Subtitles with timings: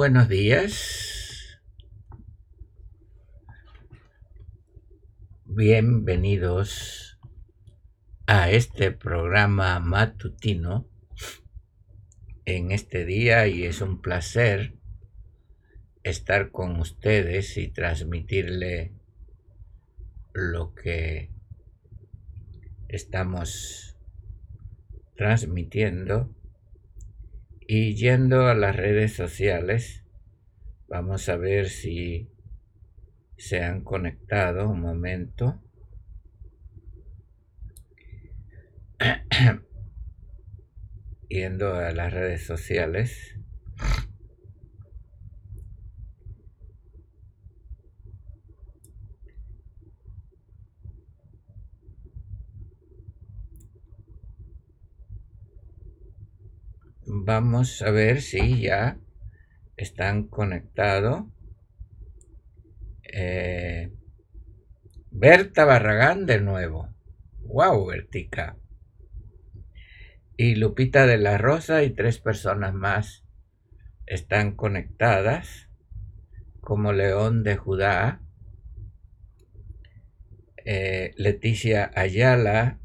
[0.00, 1.60] Buenos días.
[5.44, 7.18] Bienvenidos
[8.26, 10.88] a este programa matutino
[12.46, 14.72] en este día y es un placer
[16.02, 18.94] estar con ustedes y transmitirle
[20.32, 21.30] lo que
[22.88, 23.98] estamos
[25.14, 26.34] transmitiendo
[27.72, 29.99] y yendo a las redes sociales,
[30.90, 32.28] vamos a ver si
[33.36, 35.62] se han conectado un momento.
[41.28, 43.36] Yendo a las redes sociales.
[57.06, 58.98] Vamos a ver si ya
[59.80, 61.24] están conectados.
[63.02, 63.90] Eh,
[65.10, 66.94] Berta Barragán de nuevo.
[67.40, 68.56] ¡Wow, Bertica!
[70.36, 73.24] Y Lupita de la Rosa y tres personas más
[74.06, 75.68] están conectadas,
[76.60, 78.20] como León de Judá,
[80.64, 82.78] eh, Leticia Ayala,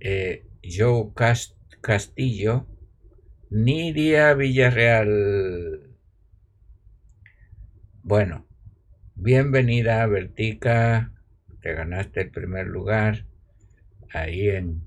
[0.00, 2.66] eh, Joe Cast Castillo,
[3.50, 5.96] Nidia Villarreal.
[8.02, 8.46] Bueno,
[9.14, 11.14] bienvenida Bertica,
[11.62, 13.24] te ganaste el primer lugar
[14.12, 14.84] ahí en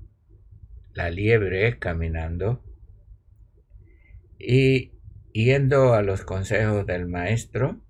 [0.92, 2.62] la liebre caminando
[4.38, 4.92] y
[5.32, 7.80] yendo a los consejos del maestro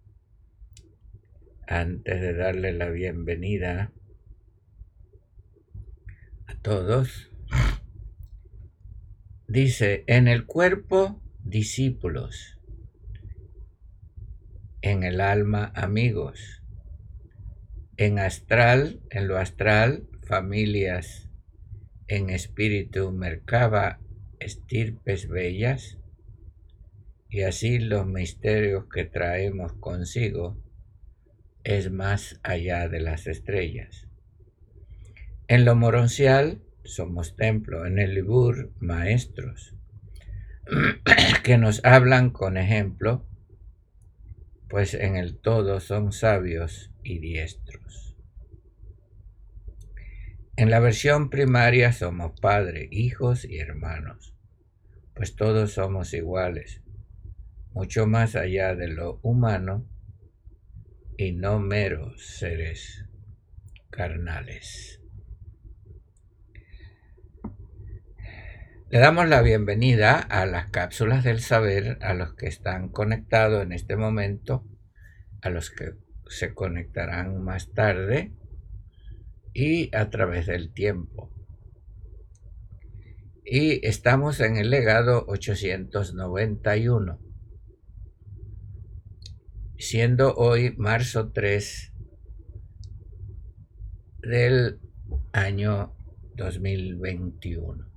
[1.67, 3.93] antes de darle la bienvenida
[6.47, 7.29] a todos
[9.53, 12.59] Dice, en el cuerpo, discípulos,
[14.81, 16.63] en el alma, amigos,
[17.99, 21.29] en astral, en lo astral, familias,
[22.09, 24.01] en espíritu, mercaba,
[24.41, 25.99] estirpes bellas,
[27.29, 30.57] y así los misterios que traemos consigo
[31.63, 34.09] es más allá de las estrellas.
[35.47, 39.77] En lo moroncial, somos templo, en el Libur maestros
[41.43, 43.27] que nos hablan con ejemplo,
[44.69, 48.17] pues en el todo son sabios y diestros.
[50.57, 54.37] En la versión primaria somos padre, hijos y hermanos,
[55.15, 56.83] pues todos somos iguales,
[57.73, 59.87] mucho más allá de lo humano
[61.17, 63.05] y no meros seres
[63.91, 65.02] carnales.
[68.93, 73.73] Le damos la bienvenida a las cápsulas del saber, a los que están conectados en
[73.73, 74.69] este momento,
[75.41, 75.95] a los que
[76.27, 78.35] se conectarán más tarde
[79.55, 81.33] y a través del tiempo.
[83.47, 87.19] Y estamos en el legado 891,
[89.79, 91.95] siendo hoy marzo 3
[94.21, 94.81] del
[95.33, 95.97] año
[96.35, 97.92] 2021.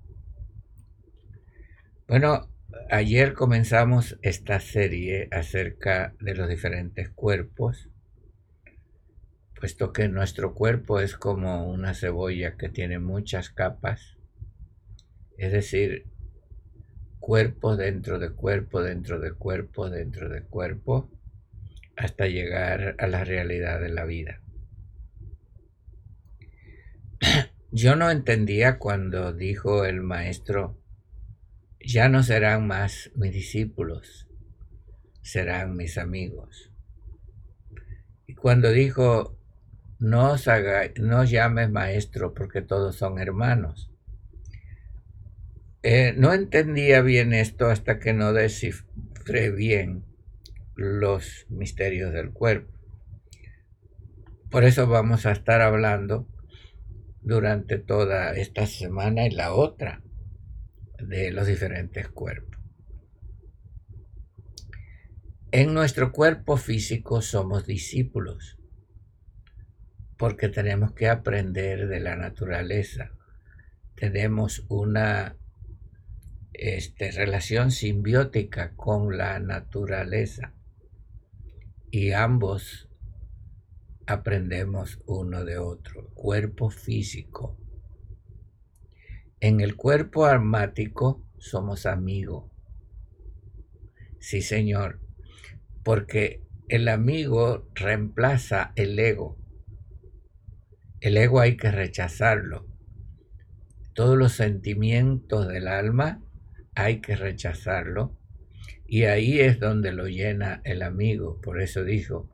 [2.08, 2.48] Bueno,
[2.92, 7.90] ayer comenzamos esta serie acerca de los diferentes cuerpos,
[9.60, 14.20] puesto que nuestro cuerpo es como una cebolla que tiene muchas capas,
[15.40, 16.06] es decir,
[17.20, 21.10] cuerpo dentro de cuerpo, dentro de cuerpo, dentro de cuerpo,
[21.98, 24.42] hasta llegar a la realidad de la vida.
[27.72, 30.85] Yo no entendía cuando dijo el maestro,
[31.86, 34.28] ya no serán más mis discípulos,
[35.22, 36.72] serán mis amigos.
[38.28, 39.38] Y cuando dijo,
[40.00, 40.48] no os,
[41.00, 43.92] no llames maestro porque todos son hermanos.
[45.84, 50.04] eh, no entendía bien esto hasta que no descifré bien
[50.76, 52.74] los misterios del cuerpo.
[54.50, 56.28] Por eso vamos a estar hablando
[57.22, 60.02] durante toda esta semana y la otra
[61.00, 62.60] de los diferentes cuerpos.
[65.52, 68.58] En nuestro cuerpo físico somos discípulos
[70.18, 73.12] porque tenemos que aprender de la naturaleza.
[73.96, 75.38] Tenemos una
[76.54, 80.54] este, relación simbiótica con la naturaleza
[81.92, 82.90] y ambos
[84.06, 86.10] aprendemos uno de otro.
[86.14, 87.58] Cuerpo físico.
[89.48, 92.52] En el cuerpo armático somos amigos.
[94.18, 95.02] Sí, señor,
[95.84, 99.38] porque el amigo reemplaza el ego.
[101.00, 102.66] El ego hay que rechazarlo.
[103.94, 106.24] Todos los sentimientos del alma
[106.74, 108.18] hay que rechazarlo.
[108.88, 111.40] Y ahí es donde lo llena el amigo.
[111.40, 112.32] Por eso dijo,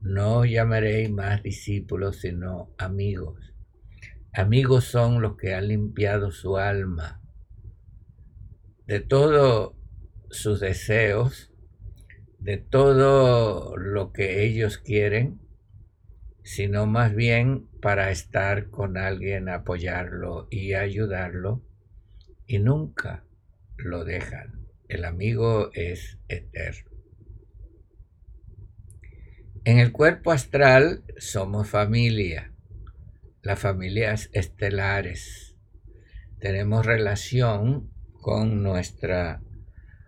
[0.00, 3.53] no llamaréis más discípulos sino amigos.
[4.36, 7.22] Amigos son los que han limpiado su alma
[8.84, 9.76] de todos
[10.28, 11.52] sus deseos,
[12.40, 15.40] de todo lo que ellos quieren,
[16.42, 21.62] sino más bien para estar con alguien, apoyarlo y ayudarlo,
[22.44, 23.24] y nunca
[23.76, 24.66] lo dejan.
[24.88, 26.90] El amigo es eterno.
[29.64, 32.53] En el cuerpo astral somos familia,
[33.44, 35.56] las familias estelares.
[36.40, 39.42] Tenemos relación con nuestra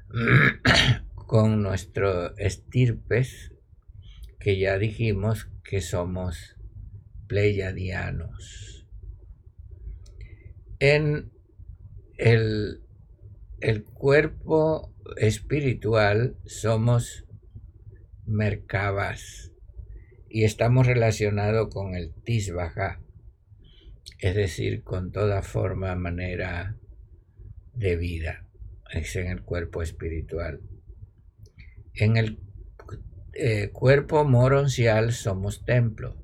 [1.14, 3.52] con nuestro estirpes
[4.38, 6.56] que ya dijimos que somos
[7.26, 8.86] pleiadianos.
[10.78, 11.32] En
[12.16, 12.82] el,
[13.60, 17.24] el cuerpo espiritual somos
[18.24, 19.52] Merkabas
[20.28, 23.00] y estamos relacionados con el Tisbaja,
[24.18, 26.76] es decir, con toda forma, manera
[27.74, 28.46] de vida,
[28.92, 30.60] es en el cuerpo espiritual.
[31.94, 32.38] En el
[33.34, 36.16] eh, cuerpo moroncial somos templo.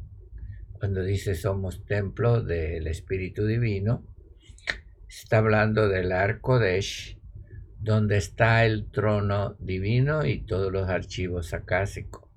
[0.72, 4.06] Cuando dice somos templo del Espíritu Divino,
[5.08, 7.18] está hablando del arco de Esh,
[7.78, 12.30] donde está el trono divino y todos los archivos acásicos.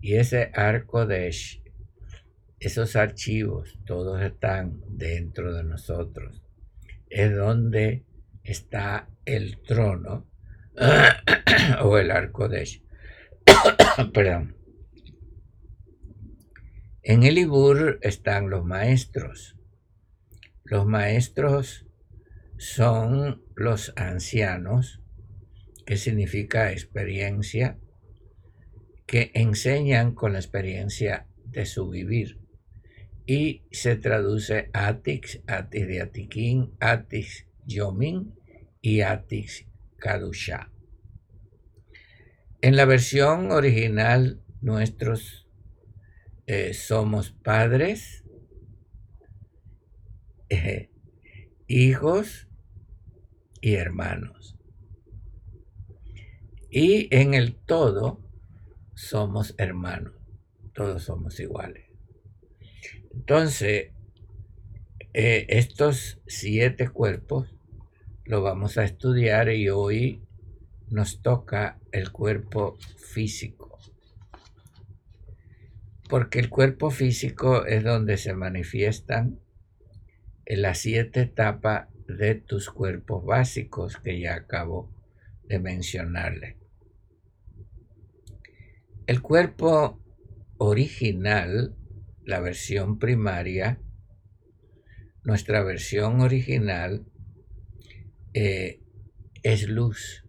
[0.00, 1.28] Y ese arco de
[2.62, 6.42] esos archivos, todos están dentro de nosotros.
[7.10, 8.04] Es donde
[8.44, 10.28] está el trono
[11.82, 12.68] o el arco de
[14.14, 14.56] Perdón.
[17.02, 19.56] En el Ibur están los maestros.
[20.62, 21.86] Los maestros
[22.58, 25.02] son los ancianos,
[25.84, 27.76] que significa experiencia,
[29.04, 32.41] que enseñan con la experiencia de su vivir.
[33.26, 38.34] Y se traduce Atix, Atix de Atiquín, Atix Yomin
[38.80, 39.66] y Atix
[39.98, 40.70] Kadusha.
[42.60, 45.48] En la versión original, nuestros
[46.46, 48.24] eh, somos padres,
[51.66, 52.48] hijos
[53.60, 54.56] y hermanos.
[56.70, 58.20] Y en el todo
[58.94, 60.14] somos hermanos,
[60.72, 61.81] todos somos iguales.
[63.14, 63.92] Entonces,
[65.14, 67.54] eh, estos siete cuerpos
[68.24, 70.22] lo vamos a estudiar y hoy
[70.88, 73.78] nos toca el cuerpo físico.
[76.08, 79.40] Porque el cuerpo físico es donde se manifiestan
[80.44, 84.90] en las siete etapas de tus cuerpos básicos que ya acabo
[85.44, 86.56] de mencionarle.
[89.06, 90.00] El cuerpo
[90.58, 91.74] original,
[92.24, 93.80] la versión primaria,
[95.24, 97.06] nuestra versión original
[98.34, 98.80] eh,
[99.42, 100.24] es luz.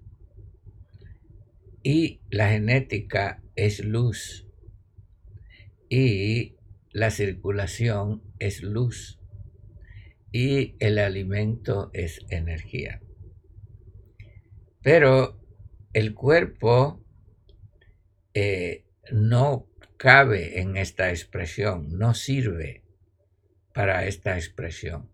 [1.84, 4.48] Y la genética es luz.
[5.90, 6.56] Y
[6.92, 9.20] la circulación es luz.
[10.32, 13.02] Y el alimento es energía.
[14.82, 15.40] Pero
[15.94, 17.04] el cuerpo
[18.34, 19.68] eh, no
[20.04, 22.84] cabe en esta expresión, no sirve
[23.74, 25.10] para esta expresión.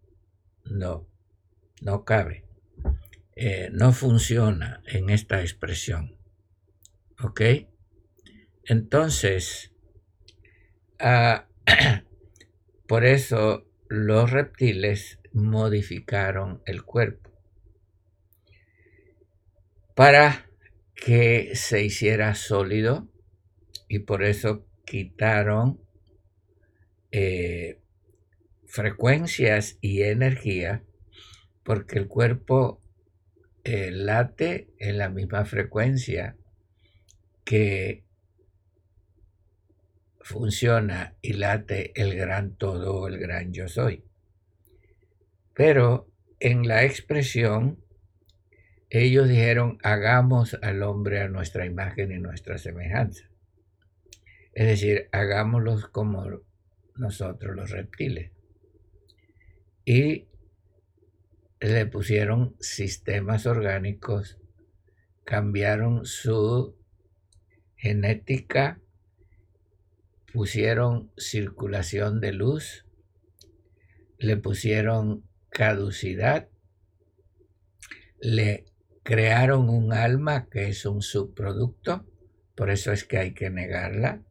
[0.65, 1.07] No,
[1.83, 2.43] no cabe.
[3.35, 6.17] Eh, no funciona en esta expresión.
[7.21, 7.41] ¿Ok?
[8.63, 9.71] Entonces,
[10.97, 11.45] ah,
[12.87, 17.29] por eso los reptiles modificaron el cuerpo.
[19.93, 20.49] para
[20.95, 23.09] que se hiciera sólido
[23.89, 25.79] y por eso quitaron
[27.11, 27.79] eh,
[28.65, 30.83] frecuencias y energía
[31.61, 32.81] porque el cuerpo
[33.63, 36.37] eh, late en la misma frecuencia
[37.43, 38.03] que
[40.21, 44.03] funciona y late el gran todo, el gran yo soy.
[45.53, 47.77] Pero en la expresión,
[48.89, 53.28] ellos dijeron, hagamos al hombre a nuestra imagen y nuestra semejanza.
[54.59, 56.25] Es decir, hagámoslos como
[56.97, 58.33] nosotros los reptiles.
[59.85, 60.27] Y
[61.61, 64.37] le pusieron sistemas orgánicos,
[65.23, 66.75] cambiaron su
[67.77, 68.81] genética,
[70.33, 72.85] pusieron circulación de luz,
[74.17, 76.49] le pusieron caducidad,
[78.19, 78.65] le
[79.03, 82.05] crearon un alma que es un subproducto,
[82.55, 84.25] por eso es que hay que negarla,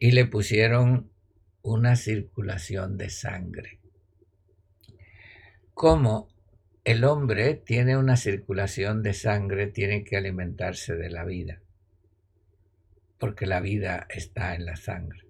[0.00, 1.10] y le pusieron
[1.62, 3.78] una circulación de sangre
[5.78, 6.28] como
[6.82, 11.62] el hombre tiene una circulación de sangre, tiene que alimentarse de la vida,
[13.16, 15.24] porque la vida está en la sangre.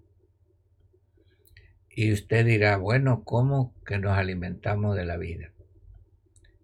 [1.90, 5.52] Y usted dirá, bueno, ¿cómo que nos alimentamos de la vida?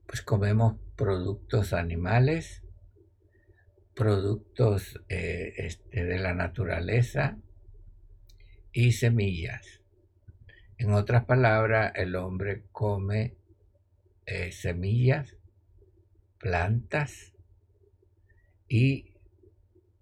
[0.07, 2.63] Pues comemos productos animales,
[3.93, 7.37] productos eh, este, de la naturaleza
[8.75, 9.81] y semillas.
[10.77, 13.37] En otras palabras, el hombre come
[14.27, 15.37] eh, semillas,
[16.39, 17.33] plantas
[18.69, 19.15] y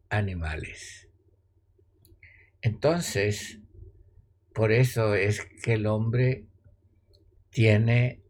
[0.08, 1.08] animales.
[2.62, 3.60] Entonces,
[4.54, 6.46] por eso es que el hombre
[7.50, 8.22] tiene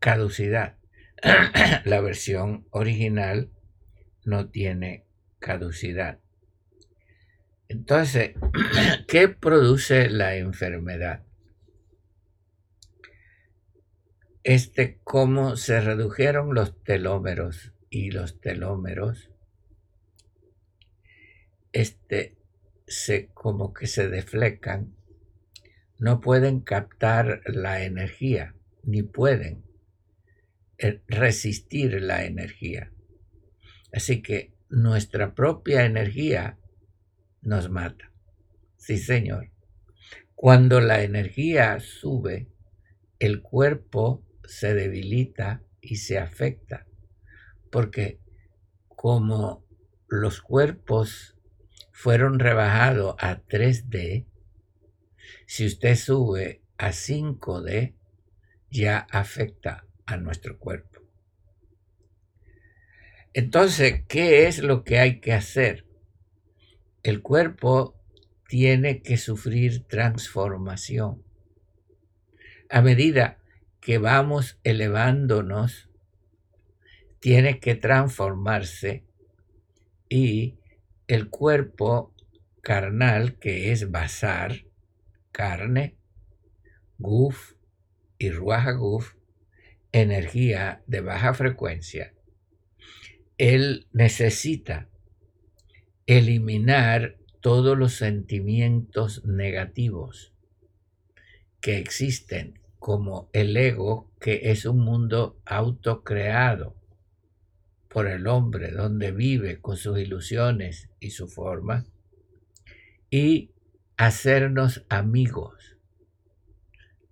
[0.00, 0.76] caducidad.
[1.84, 3.52] La versión original
[4.24, 5.04] no tiene
[5.38, 6.18] caducidad.
[7.70, 8.32] Entonces,
[9.08, 11.24] ¿qué produce la enfermedad?
[14.42, 19.30] este, cómo se redujeron los telómeros y los telómeros,
[21.72, 22.36] este,
[22.86, 24.96] se, como que se deflecan,
[25.98, 29.64] no pueden captar la energía, ni pueden
[30.78, 32.90] eh, resistir la energía.
[33.92, 36.58] Así que nuestra propia energía
[37.42, 38.12] nos mata.
[38.76, 39.50] Sí, señor.
[40.34, 42.48] Cuando la energía sube,
[43.18, 46.86] el cuerpo se debilita y se afecta,
[47.70, 48.20] porque
[48.88, 49.64] como
[50.08, 51.36] los cuerpos
[51.92, 54.26] fueron rebajados a 3D,
[55.46, 57.94] si usted sube a 5D,
[58.70, 61.00] ya afecta a nuestro cuerpo.
[63.32, 65.89] Entonces, ¿qué es lo que hay que hacer?
[67.02, 67.98] El cuerpo
[68.46, 71.22] tiene que sufrir transformación.
[72.68, 73.38] A medida
[73.80, 75.88] que vamos elevándonos
[77.18, 79.04] tiene que transformarse
[80.10, 80.58] y
[81.06, 82.14] el cuerpo
[82.60, 84.66] carnal, que es basar,
[85.32, 85.96] carne,
[86.98, 87.54] guf
[88.18, 89.14] y ruaja guf,
[89.92, 92.12] energía de baja frecuencia,
[93.38, 94.89] él necesita
[96.18, 100.34] eliminar todos los sentimientos negativos
[101.60, 106.74] que existen como el ego, que es un mundo autocreado
[107.88, 111.86] por el hombre, donde vive con sus ilusiones y su forma,
[113.08, 113.52] y
[113.96, 115.76] hacernos amigos.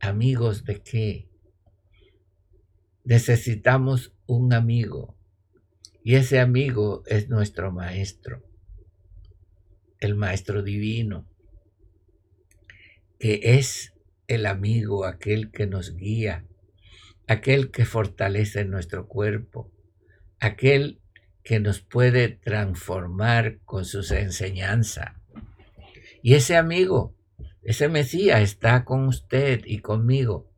[0.01, 1.29] ¿Amigos de qué?
[3.05, 5.17] Necesitamos un amigo,
[6.03, 8.48] y ese amigo es nuestro maestro,
[10.01, 11.27] el maestro divino,
[13.19, 13.95] que es
[14.27, 16.45] el amigo, aquel que nos guía,
[17.27, 19.73] aquel que fortalece nuestro cuerpo,
[20.41, 21.01] aquel
[21.43, 25.15] que nos puede transformar con sus enseñanzas.
[26.23, 27.17] Y ese amigo,
[27.63, 30.51] ese Mesías está con usted y conmigo.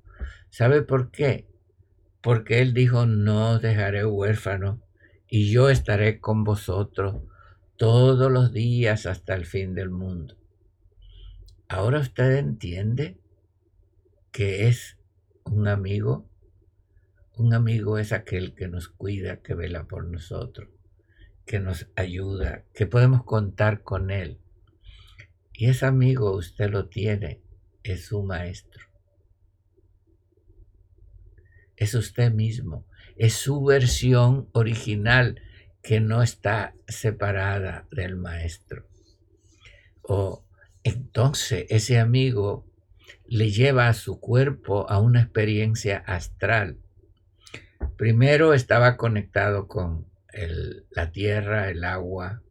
[0.50, 1.46] ¿Sabe por qué?
[2.20, 4.82] Porque Él dijo, no os dejaré huérfano
[5.28, 7.22] y yo estaré con vosotros
[7.80, 10.36] todos los días hasta el fin del mundo.
[11.66, 13.18] Ahora usted entiende
[14.32, 14.98] que es
[15.44, 16.28] un amigo.
[17.38, 20.68] Un amigo es aquel que nos cuida, que vela por nosotros,
[21.46, 24.42] que nos ayuda, que podemos contar con él.
[25.54, 27.40] Y ese amigo usted lo tiene,
[27.82, 28.84] es su maestro.
[31.76, 32.84] Es usted mismo.
[33.16, 35.40] es su versión original
[35.82, 38.86] que no está separada del maestro.
[40.02, 40.44] O
[40.82, 42.66] entonces ese amigo
[43.26, 46.78] le lleva a su cuerpo a una experiencia astral.
[47.96, 50.10] Primero estaba conectado con
[50.90, 52.42] la tierra, el agua,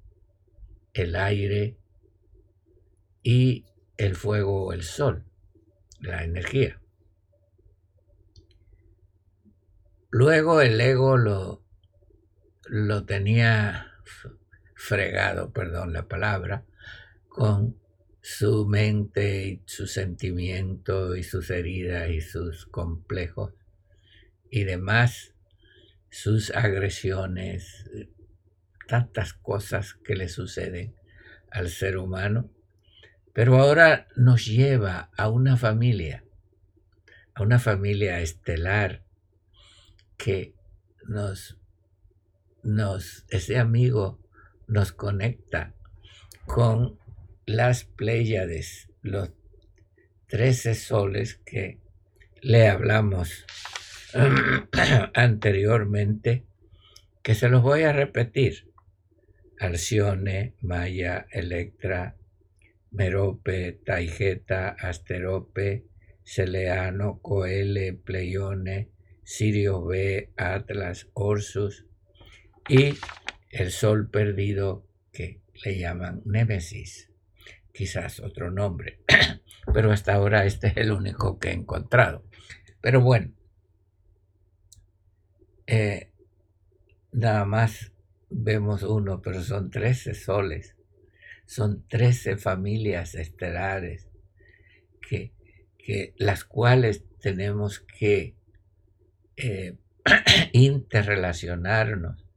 [0.94, 1.78] el aire
[3.24, 3.66] y
[3.98, 5.26] el fuego el sol,
[6.00, 6.82] la energía.
[10.12, 11.64] Luego el ego lo,
[12.70, 13.94] lo tenía
[14.76, 16.66] fregado, perdón la palabra,
[17.28, 17.76] con
[18.22, 23.54] su mente y su sentimiento y sus heridas y sus complejos
[24.52, 25.34] y demás,
[26.10, 27.90] sus agresiones,
[28.88, 30.96] tantas cosas que le suceden
[31.52, 32.50] al ser humano.
[33.34, 36.24] Pero ahora nos lleva a una familia,
[37.34, 39.04] a una familia estelar
[40.18, 40.56] que
[41.08, 41.59] nos,
[42.64, 44.20] nos, ese amigo
[44.68, 45.74] nos conecta
[46.46, 47.00] con
[47.46, 49.32] las Pléyades, los
[50.28, 51.80] trece soles que
[52.42, 53.46] le hablamos
[55.14, 56.46] anteriormente,
[57.24, 58.72] que se los voy a repetir.
[59.60, 62.16] Alcione, Maya, Electra,
[62.92, 65.86] Merope, Taigeta, Asterope,
[66.24, 68.90] Celeano, Coele, Pleione,
[69.24, 71.89] Sirio B, Atlas, Orsus
[72.70, 72.96] y
[73.50, 77.10] el Sol perdido que le llaman Némesis,
[77.74, 79.00] quizás otro nombre,
[79.74, 82.24] pero hasta ahora este es el único que he encontrado.
[82.80, 83.34] Pero bueno,
[85.66, 86.12] eh,
[87.12, 87.92] nada más
[88.30, 90.76] vemos uno, pero son 13 soles,
[91.48, 94.08] son 13 familias estelares
[95.02, 95.34] que,
[95.78, 98.36] que las cuales tenemos que
[99.38, 99.76] eh,
[100.54, 102.29] interrelacionarnos.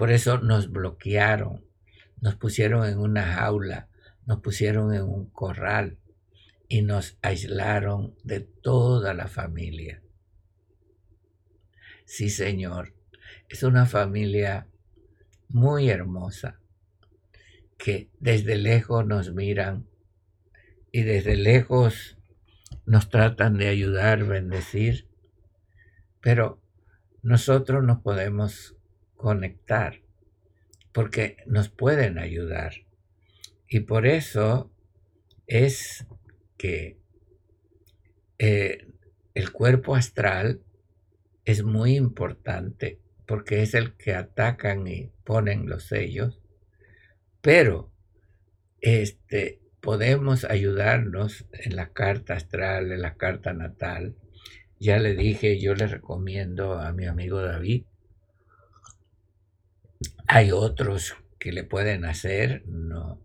[0.00, 1.62] Por eso nos bloquearon,
[2.22, 3.90] nos pusieron en una jaula,
[4.24, 5.98] nos pusieron en un corral
[6.70, 10.02] y nos aislaron de toda la familia.
[12.06, 12.94] Sí, Señor,
[13.50, 14.66] es una familia
[15.50, 16.58] muy hermosa
[17.76, 19.86] que desde lejos nos miran
[20.92, 22.16] y desde lejos
[22.86, 25.10] nos tratan de ayudar, bendecir
[26.22, 26.58] pero
[27.20, 28.79] nosotros nos podemos
[29.20, 30.00] conectar
[30.92, 32.72] porque nos pueden ayudar.
[33.68, 34.72] Y por eso
[35.46, 36.06] es
[36.56, 36.96] que
[38.38, 38.88] eh,
[39.34, 40.62] el cuerpo astral
[41.44, 46.40] es muy importante porque es el que atacan y ponen los sellos,
[47.42, 47.92] pero
[48.80, 54.16] este, podemos ayudarnos en la carta astral, en la carta natal,
[54.80, 57.84] ya le dije, yo le recomiendo a mi amigo David.
[60.32, 63.20] Hay otros que le pueden hacer, no,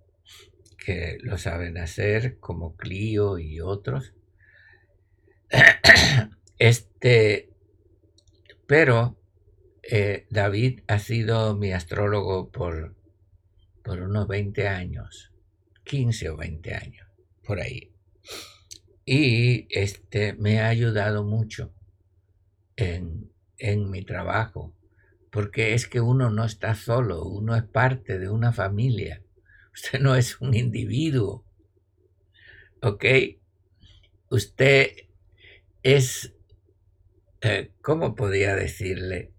[0.78, 4.14] que lo saben hacer, como Clio y otros.
[6.58, 7.50] Este,
[8.66, 9.20] pero
[9.84, 12.96] eh, David ha sido mi astrólogo por,
[13.84, 15.34] por unos 20 años,
[15.84, 17.08] 15 o 20 años,
[17.44, 17.94] por ahí
[19.06, 21.72] y este, me ha ayudado mucho
[22.76, 24.74] en, en mi trabajo,
[25.36, 29.22] porque es que uno no está solo, uno es parte de una familia,
[29.74, 31.44] usted no es un individuo,
[32.82, 33.04] ¿ok?
[34.30, 34.92] Usted
[35.84, 36.34] es,
[37.42, 39.34] eh, ¿cómo podría decirle?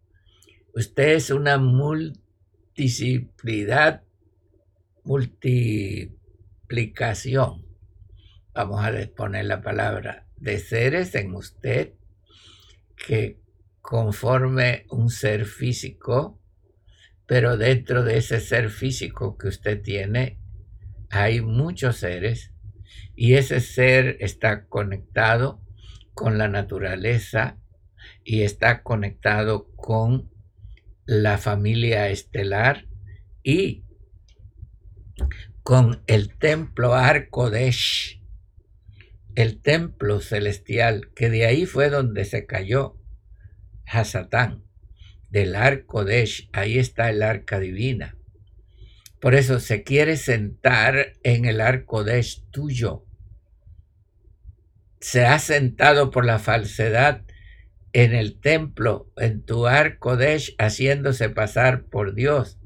[0.75, 4.03] Usted es una multidisciplidad,
[5.03, 7.65] multiplicación
[8.53, 11.95] vamos a poner la palabra, de seres en usted
[12.97, 13.46] que
[13.87, 16.43] conforme un ser físico,
[17.25, 20.41] pero dentro de ese ser físico que usted tiene
[21.09, 22.53] hay muchos seres
[23.15, 25.63] y ese ser está conectado
[26.15, 27.61] con la naturaleza
[28.25, 30.33] y está conectado con
[31.05, 32.89] la familia estelar
[33.45, 33.85] y
[35.63, 38.21] con el templo Arkodesh
[39.37, 42.97] el templo celestial, que de ahí fue donde se cayó
[43.87, 44.65] Hasatán,
[45.31, 48.17] del arco de ahí está el arca divina.
[49.21, 53.05] Por eso se quiere sentar en el arco de tuyo.
[55.01, 57.23] Se ha sentado por la falsedad
[57.93, 62.59] en el templo, en tu arco de haciéndose pasar por Dios.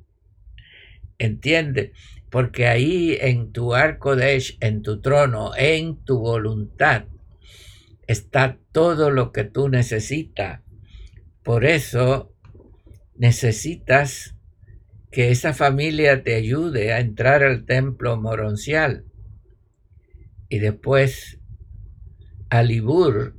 [1.19, 1.93] ¿Entiende?
[2.31, 7.05] porque ahí en tu arco de en tu trono, en tu voluntad,
[8.07, 10.63] está todo lo que tú necesitas
[11.43, 12.35] Por eso
[13.17, 14.37] necesitas
[15.11, 19.05] que esa familia te ayude a entrar al templo moroncial
[20.49, 21.41] y después
[22.49, 23.37] a Libur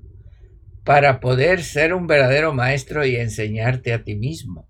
[0.84, 4.70] para poder ser un verdadero maestro y enseñarte a ti mismo.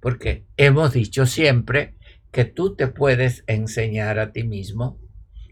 [0.00, 1.96] Porque hemos dicho siempre
[2.32, 4.98] que tú te puedes enseñar a ti mismo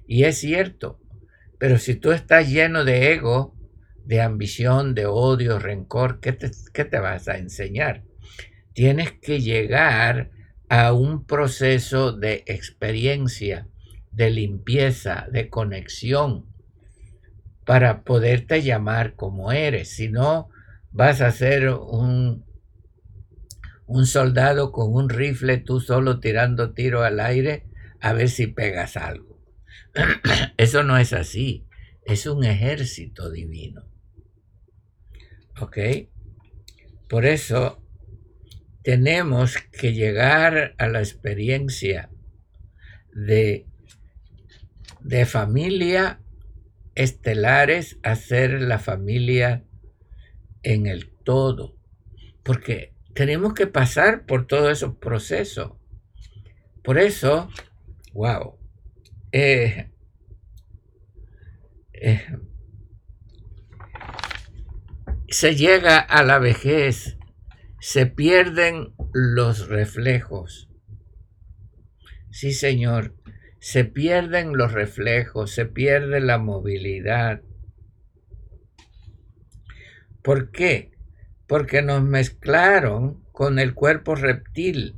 [0.07, 1.01] y es cierto,
[1.59, 3.57] pero si tú estás lleno de ego,
[4.05, 8.05] de ambición, de odio, rencor, ¿qué te, qué te vas a enseñar?
[8.73, 10.31] Tienes que llegar
[10.69, 13.69] a un proceso de experiencia,
[14.11, 16.47] de limpieza, de conexión,
[17.65, 19.91] para poderte llamar como eres.
[19.91, 20.49] Si no,
[20.91, 22.45] vas a ser un,
[23.87, 27.67] un soldado con un rifle, tú solo tirando tiro al aire
[28.01, 29.39] a ver si pegas algo.
[30.57, 31.67] Eso no es así.
[32.05, 33.92] Es un ejército divino.
[35.63, 35.79] ¿Ok?
[37.09, 37.81] Por eso
[38.83, 42.11] tenemos que llegar a la experiencia
[43.13, 43.69] de,
[45.03, 46.19] de familia
[46.97, 49.63] estelares a ser la familia
[50.65, 51.77] en el todo.
[52.43, 55.75] Porque tenemos que pasar por todos esos procesos.
[56.83, 57.49] Por eso,
[58.15, 58.59] wow,
[59.31, 59.93] eh,
[61.93, 62.27] eh,
[65.33, 67.17] se llega a la vejez,
[67.81, 70.69] se pierden los reflejos.
[72.31, 73.17] Sí, Señor,
[73.59, 77.41] se pierden los reflejos, se pierde la movilidad.
[80.23, 80.93] ¿Por qué?
[81.47, 84.97] Porque nos mezclaron con el cuerpo reptil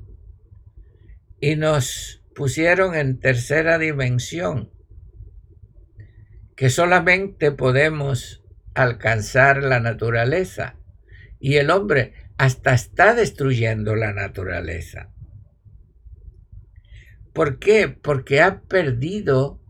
[1.40, 4.72] y nos pusieron en tercera dimensión,
[6.56, 8.43] que solamente podemos
[8.74, 10.76] alcanzar la naturaleza.
[11.40, 15.10] Y el hombre hasta está destruyendo la naturaleza.
[17.32, 17.88] ¿Por qué?
[17.88, 19.60] Porque ha perdido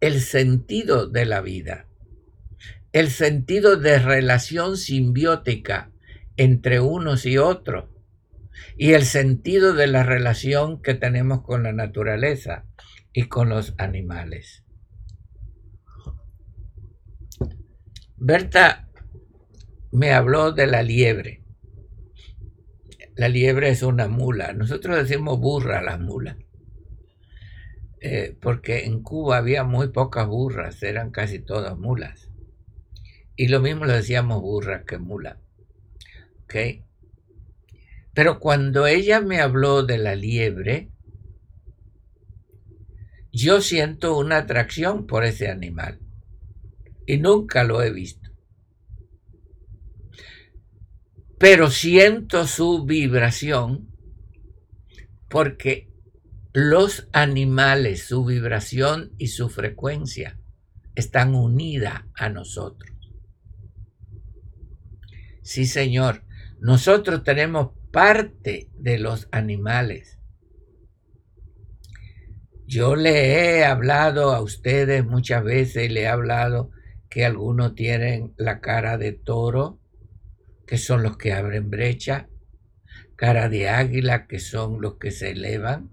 [0.00, 1.86] el sentido de la vida,
[2.92, 5.90] el sentido de relación simbiótica
[6.36, 7.86] entre unos y otros
[8.76, 12.66] y el sentido de la relación que tenemos con la naturaleza
[13.12, 14.65] y con los animales.
[18.18, 18.88] Berta
[19.92, 21.42] me habló de la liebre.
[23.14, 24.52] La liebre es una mula.
[24.52, 26.36] Nosotros decimos burra a las mulas.
[28.00, 32.30] Eh, porque en Cuba había muy pocas burras, eran casi todas mulas.
[33.36, 35.38] Y lo mismo le decíamos burra que mula.
[36.44, 36.54] ¿Ok?
[38.14, 40.90] Pero cuando ella me habló de la liebre,
[43.30, 46.00] yo siento una atracción por ese animal.
[47.06, 48.26] Y nunca lo he visto.
[51.38, 53.92] pero siento su vibración
[55.28, 55.90] porque
[56.52, 60.40] los animales, su vibración y su frecuencia
[60.94, 62.90] están unidas a nosotros.
[65.42, 66.24] Sí, Señor,
[66.58, 70.18] nosotros tenemos parte de los animales.
[72.66, 76.70] Yo le he hablado a ustedes muchas veces, le he hablado
[77.08, 79.80] que algunos tienen la cara de toro,
[80.66, 82.28] que son los que abren brecha,
[83.14, 85.90] cara de águila, que son los que se elevan,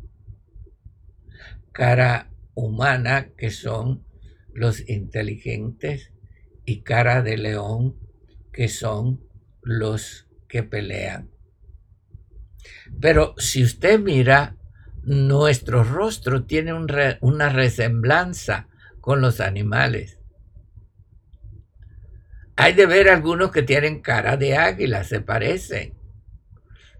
[1.71, 4.05] cara humana, que son
[4.53, 6.11] los inteligentes,
[6.65, 7.95] y cara de león,
[8.51, 9.21] que son
[9.61, 11.29] los que pelean.
[12.99, 14.55] Pero si usted mira,
[15.03, 18.67] nuestro rostro tiene una resemblanza
[19.01, 20.19] con los animales.
[22.55, 25.95] Hay de ver algunos que tienen cara de águila, se parecen.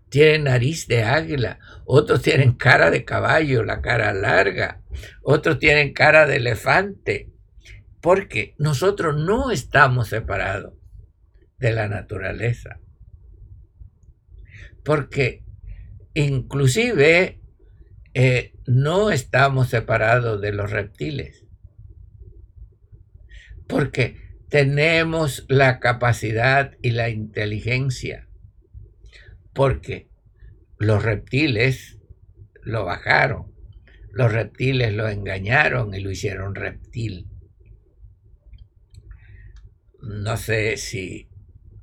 [0.10, 4.82] Tienen nariz de águila, otros tienen cara de caballo, la cara larga,
[5.24, 7.32] otros tienen cara de elefante,
[8.02, 10.74] porque nosotros no estamos separados
[11.58, 12.80] de la naturaleza.
[14.84, 15.44] Porque
[16.14, 17.42] inclusive
[18.14, 21.46] eh, no estamos separados de los reptiles.
[23.68, 24.23] Porque
[24.54, 28.28] tenemos la capacidad y la inteligencia,
[29.52, 30.12] porque
[30.78, 31.98] los reptiles
[32.62, 33.52] lo bajaron,
[34.12, 37.32] los reptiles lo engañaron y lo hicieron reptil.
[40.04, 41.30] No sé si,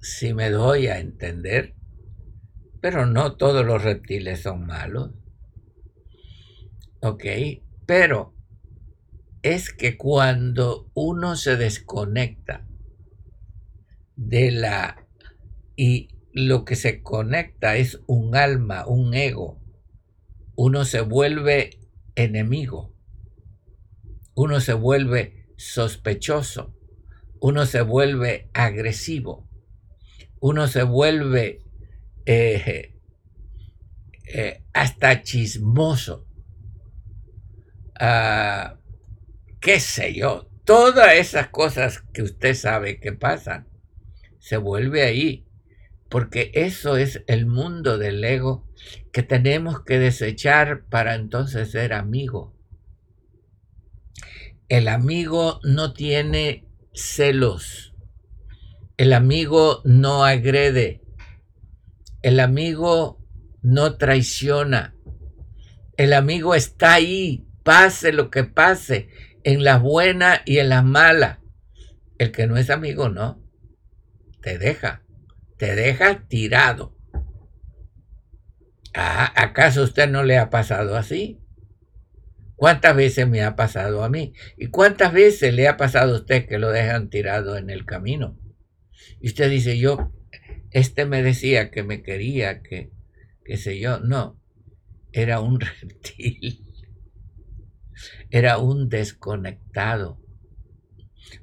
[0.01, 1.75] si me doy a entender,
[2.81, 5.11] pero no todos los reptiles son malos.
[7.01, 7.25] Ok,
[7.85, 8.33] pero
[9.43, 12.67] es que cuando uno se desconecta
[14.17, 15.07] de la
[15.77, 19.61] y lo que se conecta es un alma, un ego,
[20.57, 21.81] uno se vuelve
[22.15, 22.95] enemigo,
[24.35, 26.77] uno se vuelve sospechoso,
[27.41, 29.49] uno se vuelve agresivo,
[30.39, 31.65] uno se vuelve
[32.27, 32.99] eh,
[34.27, 36.27] eh, hasta chismoso,
[37.99, 38.80] ah,
[39.61, 43.69] qué sé yo, todas esas cosas que usted sabe que pasan,
[44.39, 45.47] se vuelve ahí,
[46.09, 48.67] porque eso es el mundo del ego
[49.13, 52.57] que tenemos que desechar para entonces ser amigo.
[54.69, 57.93] El amigo no tiene celos.
[58.97, 61.03] El amigo no agrede.
[62.23, 63.21] El amigo
[63.63, 64.95] no traiciona.
[65.97, 69.09] El amigo está ahí, pase lo que pase,
[69.45, 71.41] en la buena y en la mala.
[72.19, 73.43] El que no es amigo, no.
[74.43, 75.03] Te deja.
[75.57, 76.97] Te deja tirado.
[78.95, 81.41] Ah, ¿Acaso usted no le ha pasado así?
[82.57, 84.35] ¿Cuántas veces me ha pasado a mí?
[84.59, 88.39] ¿Y cuántas veces le ha pasado a usted que lo dejan tirado en el camino?
[89.21, 90.13] Y usted dice, yo,
[90.71, 92.91] este me decía que me quería, que,
[93.45, 94.01] qué sé yo.
[94.01, 94.39] No,
[95.13, 96.70] era un reptil.
[98.31, 100.19] Era un desconectado.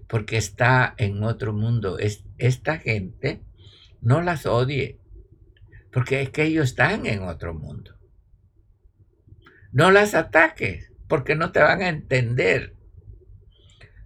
[0.07, 1.97] Porque está en otro mundo.
[2.37, 3.41] esta gente
[4.01, 4.99] no las odie
[5.97, 7.97] porque es que ellos están en otro mundo.
[9.71, 12.75] No las ataques, porque no te van a entender.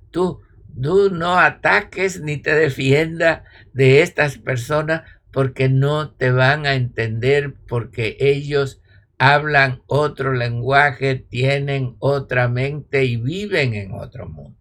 [0.10, 0.42] Tú,
[0.82, 7.56] tú no ataques ni te defienda de estas personas porque no te van a entender,
[7.68, 8.81] porque ellos
[9.24, 14.58] hablan otro lenguaje, tienen otra mente y viven en otro mundo.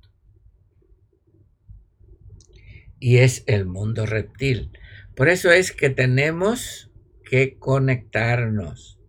[2.98, 4.70] Y es el mundo reptil.
[5.16, 6.90] Por eso es que tenemos
[7.24, 9.00] que conectarnos.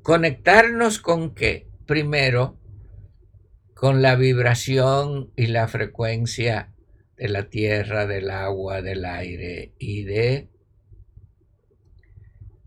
[0.00, 1.68] ¿Conectarnos con qué?
[1.84, 2.58] Primero,
[3.74, 6.72] con la vibración y la frecuencia
[7.18, 10.48] de la tierra, del agua, del aire y de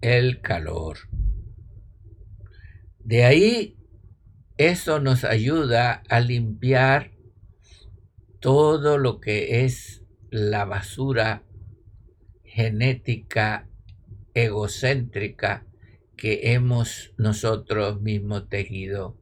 [0.02, 1.11] el calor.
[3.04, 3.78] De ahí,
[4.58, 7.12] eso nos ayuda a limpiar
[8.40, 11.44] todo lo que es la basura
[12.44, 13.68] genética
[14.34, 15.66] egocéntrica
[16.16, 19.18] que hemos nosotros mismos tejido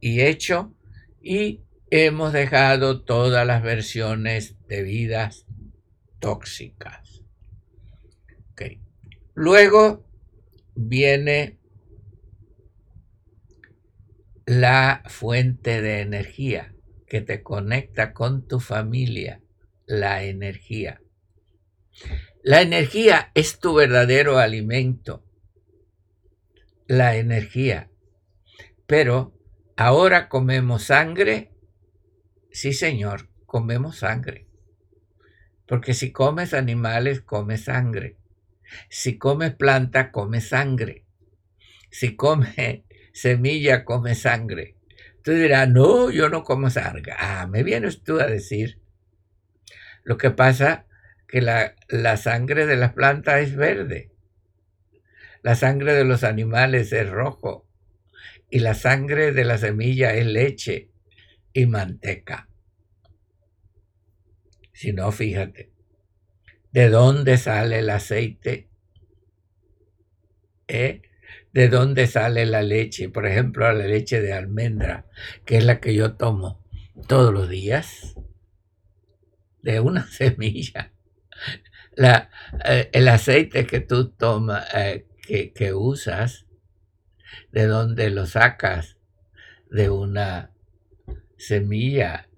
[0.00, 0.74] y hecho
[1.20, 5.46] y hemos dejado todas las versiones de vidas
[6.20, 7.20] tóxicas.
[9.34, 10.04] Luego
[10.74, 11.59] viene
[14.50, 16.74] la fuente de energía
[17.06, 19.40] que te conecta con tu familia,
[19.86, 21.00] la energía.
[22.42, 25.24] La energía es tu verdadero alimento.
[26.88, 27.92] La energía.
[28.88, 29.38] Pero
[29.76, 31.52] ahora comemos sangre.
[32.50, 34.48] Sí, señor, comemos sangre.
[35.64, 38.16] Porque si comes animales, comes sangre.
[38.88, 41.06] Si comes planta, comes sangre.
[41.92, 44.76] Si comes semilla, comes sangre.
[45.22, 47.12] Tú dirás, no, yo no como sangre.
[47.18, 48.80] Ah, me vienes tú a decir.
[50.02, 50.86] Lo que pasa
[51.28, 54.10] que la, la sangre de las plantas es verde,
[55.42, 57.66] la sangre de los animales es rojo
[58.50, 60.90] y la sangre de la semilla es leche
[61.52, 62.48] y manteca.
[64.72, 65.70] Si no, fíjate,
[66.72, 68.68] ¿de dónde sale el aceite?
[70.68, 71.02] ¿Eh?
[71.52, 73.08] ¿De dónde sale la leche?
[73.08, 75.06] Por ejemplo, la leche de almendra,
[75.44, 76.64] que es la que yo tomo
[77.08, 78.14] todos los días,
[79.62, 80.92] de una semilla
[81.96, 82.30] la,
[82.64, 86.46] eh, el aceite que tú tomas, eh, que, que usas,
[87.52, 88.96] de dónde lo sacas,
[89.70, 90.52] de una
[91.36, 92.28] semilla,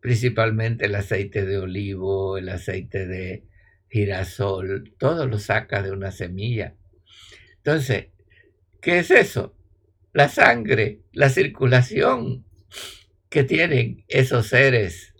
[0.00, 3.44] principalmente el aceite de olivo, el aceite de
[3.88, 6.74] girasol, todo lo saca de una semilla.
[7.64, 8.08] Entonces,
[8.82, 9.56] ¿qué es eso?
[10.12, 12.44] La sangre, la circulación
[13.30, 15.14] que tienen esos seres.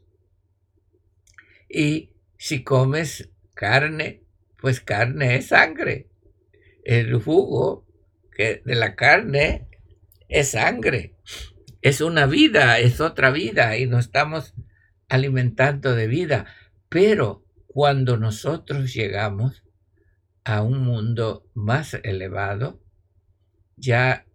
[1.71, 4.25] Y si comes carne,
[4.59, 6.11] pues carne es sangre.
[6.85, 7.87] El jugo
[8.37, 9.67] de la carne
[10.29, 11.17] es sangre.
[11.81, 14.53] Es una vida, es otra vida y nos estamos
[15.09, 16.45] alimentando de vida.
[16.91, 19.64] Pero cuando nosotros llegamos
[20.45, 22.81] a un mundo más elevado,
[23.77, 24.27] ya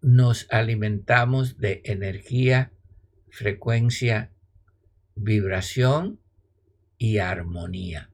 [0.00, 2.72] nos alimentamos de energía,
[3.30, 4.32] frecuencia,
[5.14, 6.20] vibración
[6.98, 8.10] y armonía.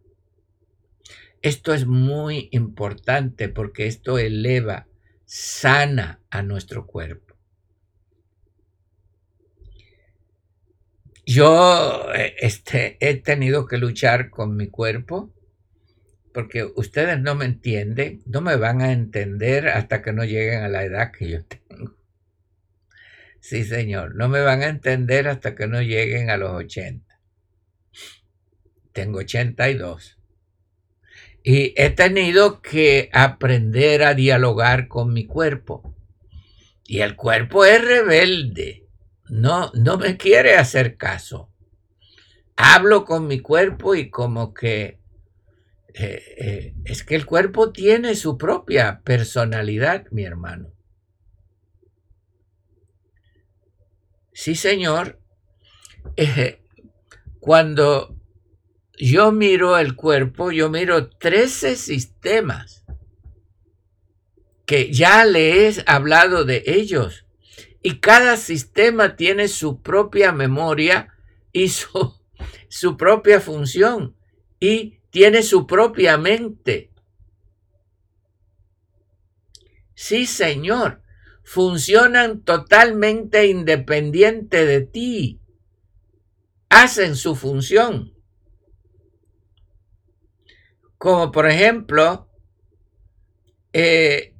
[1.40, 4.88] Esto es muy importante porque esto eleva,
[5.24, 7.36] sana a nuestro cuerpo.
[11.24, 15.32] Yo eh, este, he tenido que luchar con mi cuerpo
[16.38, 20.68] porque ustedes no me entienden, no me van a entender hasta que no lleguen a
[20.68, 21.96] la edad que yo tengo.
[23.40, 27.20] Sí, señor, no me van a entender hasta que no lleguen a los 80.
[28.92, 30.20] Tengo 82.
[31.42, 35.92] Y he tenido que aprender a dialogar con mi cuerpo.
[36.84, 38.86] Y el cuerpo es rebelde.
[39.28, 41.52] No, no me quiere hacer caso.
[42.54, 45.00] Hablo con mi cuerpo y como que
[45.98, 50.72] eh, eh, es que el cuerpo tiene su propia personalidad, mi hermano.
[54.32, 55.18] Sí, señor.
[57.40, 58.16] Cuando
[58.96, 62.84] yo miro el cuerpo, yo miro 13 sistemas
[64.66, 67.24] que ya le he hablado de ellos.
[67.82, 71.14] Y cada sistema tiene su propia memoria
[71.52, 72.14] y su,
[72.68, 74.14] su propia función
[74.60, 76.90] y tiene su propia mente.
[79.94, 81.02] Sí, Señor
[81.48, 85.40] funcionan totalmente independiente de ti.
[86.68, 88.12] Hacen su función.
[90.98, 92.28] Como por ejemplo,
[93.72, 94.34] eh,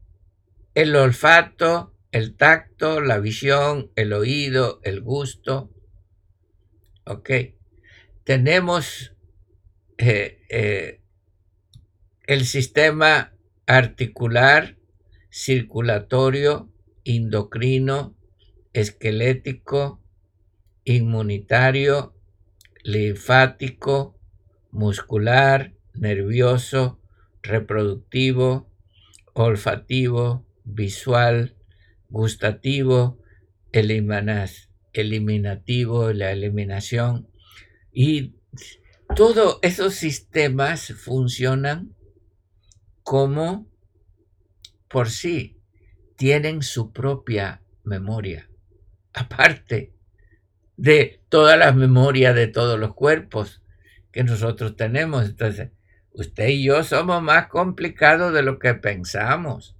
[0.74, 5.70] el olfato, el tacto, la visión, el oído, el gusto.
[7.06, 7.30] Ok.
[8.22, 9.16] Tenemos
[9.98, 11.00] eh, eh,
[12.26, 13.32] el sistema
[13.66, 14.76] articular,
[15.30, 16.72] circulatorio,
[17.04, 18.16] endocrino,
[18.72, 20.00] esquelético,
[20.84, 22.14] inmunitario,
[22.82, 24.16] linfático,
[24.70, 27.00] muscular, nervioso,
[27.42, 28.70] reproductivo,
[29.34, 31.56] olfativo, visual,
[32.08, 33.18] gustativo,
[34.92, 37.28] eliminativo, la eliminación.
[37.92, 38.37] Y
[39.14, 41.94] todos esos sistemas funcionan
[43.02, 43.66] como
[44.88, 45.60] por sí
[46.16, 48.48] tienen su propia memoria,
[49.12, 49.94] aparte
[50.76, 53.62] de todas las memorias de todos los cuerpos
[54.12, 55.26] que nosotros tenemos.
[55.26, 55.70] Entonces,
[56.12, 59.77] usted y yo somos más complicados de lo que pensamos.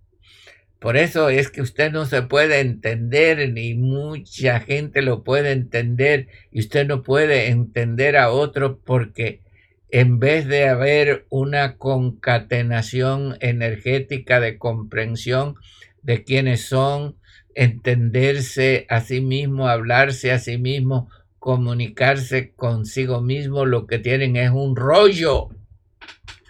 [0.79, 6.29] Por eso es que usted no se puede entender, ni mucha gente lo puede entender,
[6.53, 9.43] y usted no puede entender a otro porque
[9.91, 15.57] en vez de haber una concatenación energética de comprensión,
[16.03, 17.17] de quiénes son,
[17.55, 24.51] entenderse a sí mismo, hablarse a sí mismo, comunicarse consigo mismo, lo que tienen es
[24.51, 25.49] un rollo.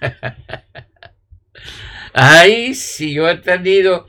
[2.12, 4.07] Ay, si yo he tenido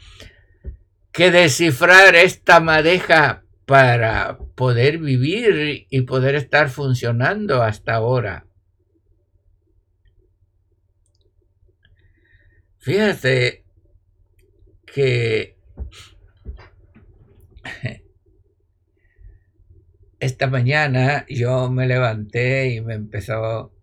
[1.20, 8.48] que descifrar esta madeja para poder vivir y poder estar funcionando hasta ahora.
[12.78, 13.66] Fíjate,
[14.86, 15.58] que
[20.22, 23.74] esta mañana yo me levanté y me empezó,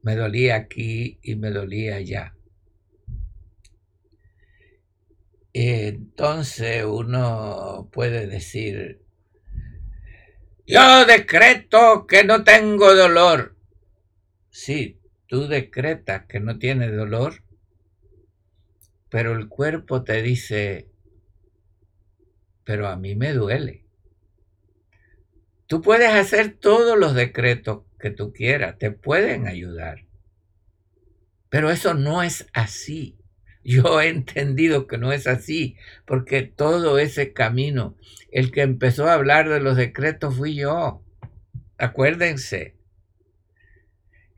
[0.00, 2.34] me dolía aquí y me dolía allá.
[5.52, 9.02] Entonces uno puede decir,
[10.66, 13.56] yo decreto que no tengo dolor.
[14.50, 17.42] Sí, tú decretas que no tienes dolor,
[19.08, 20.88] pero el cuerpo te dice,
[22.64, 23.84] pero a mí me duele.
[25.66, 30.06] Tú puedes hacer todos los decretos que tú quieras, te pueden ayudar.
[31.48, 33.19] Pero eso no es así.
[33.62, 35.76] Yo he entendido que no es así,
[36.06, 37.96] porque todo ese camino,
[38.32, 41.02] el que empezó a hablar de los decretos fui yo.
[41.76, 42.76] Acuérdense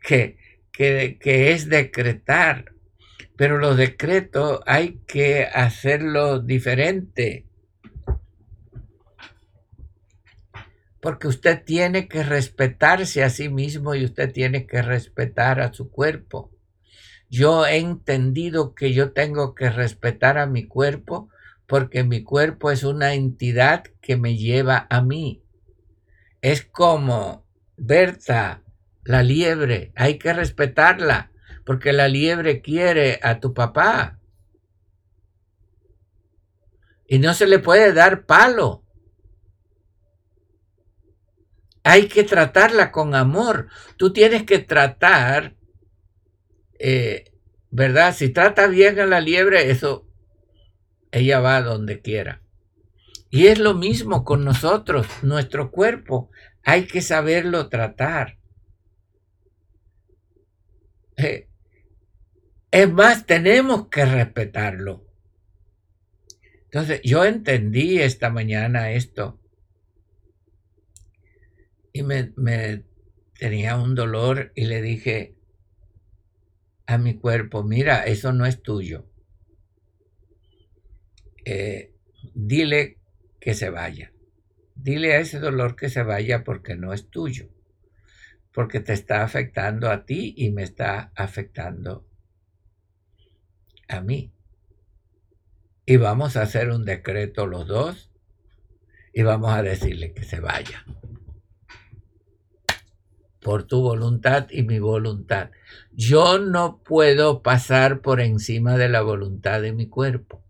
[0.03, 0.39] que,
[0.73, 2.73] que, que es decretar,
[3.37, 7.47] pero los decretos hay que hacerlo diferente.
[11.01, 15.91] Porque usted tiene que respetarse a sí mismo y usted tiene que respetar a su
[15.91, 16.52] cuerpo.
[17.33, 21.31] Yo he entendido que yo tengo que respetar a mi cuerpo
[21.67, 25.43] porque mi cuerpo es una entidad que me lleva a mí.
[26.43, 27.47] Es como
[27.79, 28.65] Berta,
[29.03, 31.33] la liebre, hay que respetarla
[31.65, 34.19] porque la liebre quiere a tu papá.
[37.07, 38.85] Y no se le puede dar palo.
[41.83, 43.69] Hay que tratarla con amor.
[43.97, 45.57] Tú tienes que tratar
[46.85, 47.33] eh,
[47.71, 48.13] ¿verdad?
[48.13, 50.09] Si trata bien a la liebre, eso,
[51.13, 52.43] ella va donde quiera.
[53.31, 56.31] Y es lo mismo con nosotros, nuestro cuerpo,
[56.65, 58.39] hay que saberlo tratar.
[61.17, 61.49] Eh,
[62.73, 65.07] es más, tenemos que respetarlo.
[66.65, 69.41] Entonces, yo entendí esta mañana esto
[71.93, 72.83] y me, me
[73.39, 75.37] tenía un dolor y le dije
[76.87, 79.07] a mi cuerpo, mira, eso no es tuyo.
[81.45, 81.95] Eh,
[82.35, 82.99] dile
[83.41, 84.13] que se vaya.
[84.75, 87.49] Dile a ese dolor que se vaya porque no es tuyo.
[88.53, 92.07] Porque te está afectando a ti y me está afectando
[93.89, 94.33] a mí.
[95.87, 98.11] Y vamos a hacer un decreto los dos
[99.13, 100.85] y vamos a decirle que se vaya
[103.43, 105.51] por tu voluntad y mi voluntad.
[105.93, 110.43] Yo no puedo pasar por encima de la voluntad de mi cuerpo.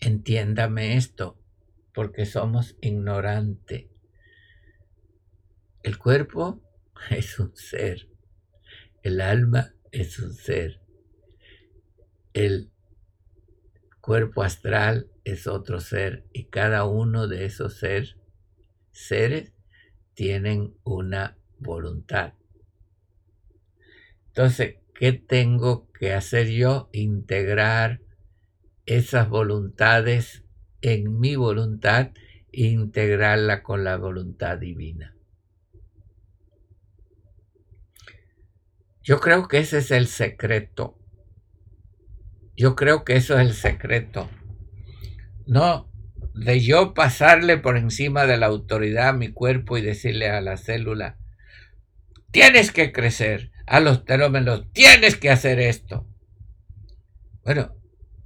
[0.00, 1.38] Entiéndame esto,
[1.94, 3.86] porque somos ignorantes.
[5.84, 6.60] El cuerpo
[7.10, 8.08] es un ser,
[9.04, 10.80] el alma es un ser,
[12.32, 12.72] el
[14.02, 18.18] cuerpo astral es otro ser y cada uno de esos ser,
[18.90, 19.54] seres
[20.12, 22.34] tienen una voluntad.
[24.26, 26.90] Entonces, ¿qué tengo que hacer yo?
[26.92, 28.00] Integrar
[28.86, 30.44] esas voluntades
[30.80, 32.10] en mi voluntad
[32.50, 35.16] e integrarla con la voluntad divina.
[39.00, 41.01] Yo creo que ese es el secreto
[42.62, 44.30] yo creo que eso es el secreto.
[45.46, 45.90] No
[46.32, 50.56] de yo pasarle por encima de la autoridad a mi cuerpo y decirle a la
[50.56, 51.18] célula,
[52.30, 56.06] tienes que crecer, a los telómeros, tienes que hacer esto.
[57.44, 57.74] Bueno,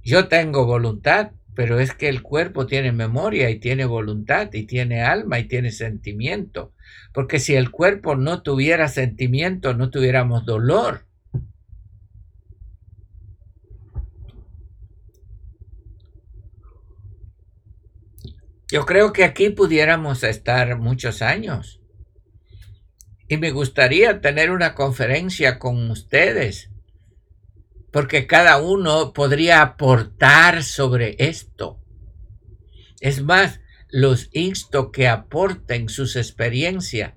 [0.03, 5.01] yo tengo voluntad, pero es que el cuerpo tiene memoria y tiene voluntad y tiene
[5.01, 6.75] alma y tiene sentimiento.
[7.11, 11.06] Porque si el cuerpo no tuviera sentimiento, no tuviéramos dolor.
[18.69, 21.79] Yo creo que aquí pudiéramos estar muchos años.
[23.29, 26.69] Y me gustaría tener una conferencia con ustedes,
[27.91, 31.79] porque cada uno podría aportar sobre esto.
[32.99, 37.13] Es más, los insto que aporten sus experiencias,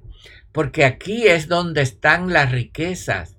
[0.52, 3.36] porque aquí es donde están las riquezas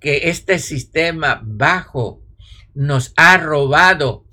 [0.00, 2.22] que este sistema bajo
[2.74, 4.23] nos ha robado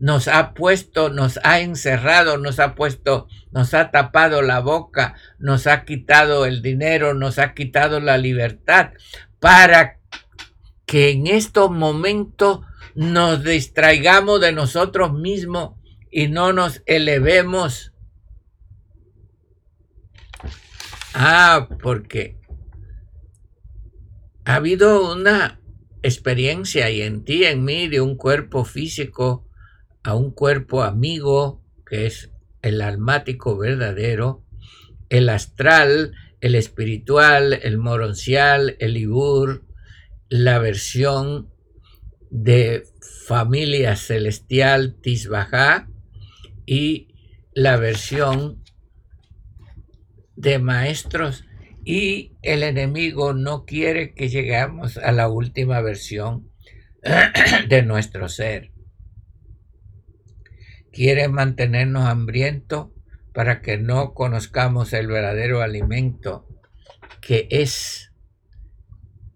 [0.00, 5.66] nos ha puesto, nos ha encerrado, nos ha puesto, nos ha tapado la boca, nos
[5.66, 8.92] ha quitado el dinero, nos ha quitado la libertad,
[9.38, 10.00] para
[10.86, 12.60] que en estos momentos
[12.94, 15.74] nos distraigamos de nosotros mismos
[16.10, 17.92] y no nos elevemos.
[21.12, 22.40] Ah, porque
[24.46, 25.60] ha habido una
[26.02, 29.46] experiencia y en ti, en mí, de un cuerpo físico
[30.02, 32.30] a un cuerpo amigo, que es
[32.62, 34.44] el almático verdadero,
[35.08, 39.64] el astral, el espiritual, el moroncial, el ibur,
[40.28, 41.50] la versión
[42.30, 42.84] de
[43.26, 45.88] familia celestial Tisbajá
[46.64, 47.08] y
[47.52, 48.62] la versión
[50.36, 51.44] de maestros.
[51.84, 56.50] Y el enemigo no quiere que lleguemos a la última versión
[57.68, 58.70] de nuestro ser
[60.92, 62.88] quiere mantenernos hambrientos
[63.32, 66.46] para que no conozcamos el verdadero alimento
[67.20, 68.12] que es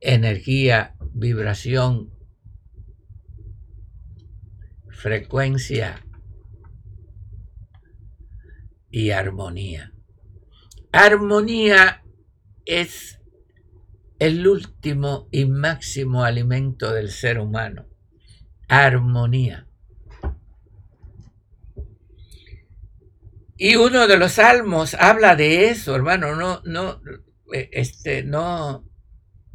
[0.00, 2.12] energía, vibración,
[4.88, 6.04] frecuencia
[8.90, 9.92] y armonía.
[10.92, 12.04] Armonía
[12.64, 13.20] es
[14.18, 17.86] el último y máximo alimento del ser humano.
[18.68, 19.68] Armonía.
[23.56, 27.00] Y uno de los salmos habla de eso, hermano, no, no,
[27.52, 28.84] eh, este, no,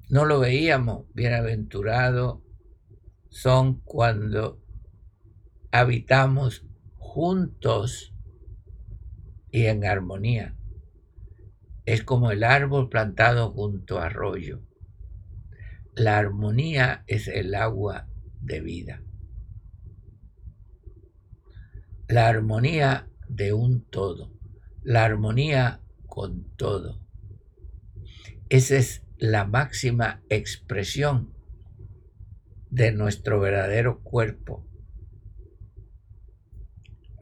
[0.10, 1.06] no lo veíamos.
[1.14, 2.44] Bienaventurado
[3.30, 4.62] son cuando
[5.72, 6.66] habitamos
[6.98, 8.14] juntos
[9.52, 10.56] y en armonía.
[11.86, 14.62] Es como el árbol plantado junto a arroyo.
[15.94, 18.08] La armonía es el agua
[18.40, 19.02] de vida.
[22.08, 24.34] La armonía de un todo.
[24.82, 27.00] la armonía con todo.
[28.50, 31.34] Esa es la máxima expresión
[32.70, 34.66] de nuestro verdadero cuerpo.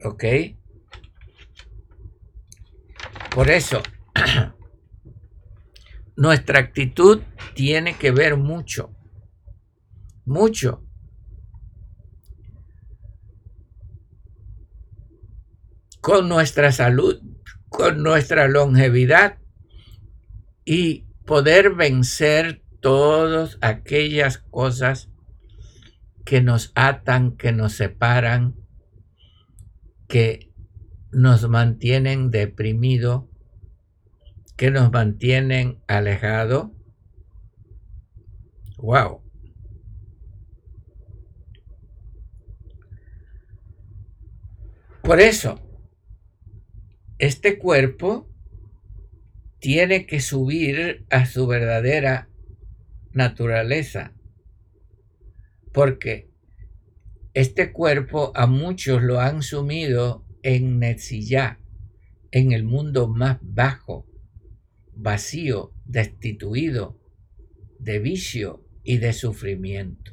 [0.04, 0.24] ¿Ok?
[3.34, 3.82] Por eso,
[6.16, 7.22] nuestra actitud
[7.54, 8.96] tiene que ver mucho,
[10.24, 10.87] mucho
[16.08, 17.20] con nuestra salud,
[17.68, 19.36] con nuestra longevidad
[20.64, 25.10] y poder vencer todas aquellas cosas
[26.24, 28.56] que nos atan, que nos separan,
[30.08, 30.50] que
[31.12, 33.24] nos mantienen deprimidos,
[34.56, 36.70] que nos mantienen alejados.
[38.78, 39.20] Wow.
[45.02, 45.67] Por eso,
[47.18, 48.28] este cuerpo
[49.58, 52.28] tiene que subir a su verdadera
[53.12, 54.14] naturaleza,
[55.72, 56.30] porque
[57.34, 61.60] este cuerpo a muchos lo han sumido en Netzillá,
[62.30, 64.06] en el mundo más bajo,
[64.94, 67.00] vacío, destituido
[67.78, 70.12] de vicio y de sufrimiento.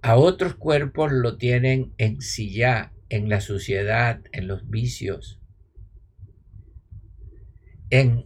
[0.00, 5.38] A otros cuerpos lo tienen en Sillá, en la suciedad, en los vicios,
[7.90, 8.24] en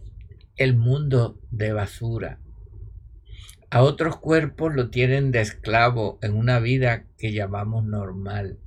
[0.55, 2.39] el mundo de basura.
[3.69, 8.59] A otros cuerpos lo tienen de esclavo en una vida que llamamos normal.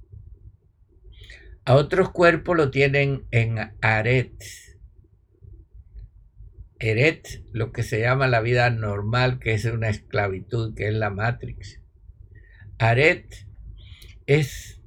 [1.65, 4.45] A otros cuerpos lo tienen en aret.
[6.79, 11.09] Eret, lo que se llama la vida normal, que es una esclavitud, que es la
[11.09, 11.81] Matrix.
[12.77, 13.47] Aret
[14.27, 14.80] es